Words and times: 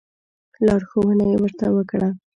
لارښوونه 0.67 1.23
یې 1.31 1.37
ورته 1.41 1.67
وکړه. 1.75 2.09